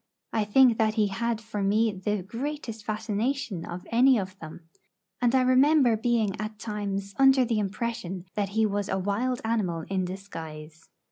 I 0.33 0.45
think 0.45 0.79
that 0.79 0.95
he 0.95 1.09
had 1.09 1.39
for 1.39 1.61
me 1.61 1.91
the 1.91 2.23
greatest 2.23 2.83
fascination 2.83 3.63
of 3.63 3.85
any 3.91 4.17
of 4.17 4.35
them; 4.39 4.61
and 5.21 5.35
I 5.35 5.41
remember 5.43 5.95
being 5.95 6.35
at 6.41 6.57
times 6.57 7.13
under 7.19 7.45
the 7.45 7.59
impression 7.59 8.25
that 8.33 8.49
he 8.49 8.65
was 8.65 8.89
a 8.89 8.97
wild 8.97 9.41
animal 9.45 9.81
in 9.91 10.03
disguise. 10.05 10.89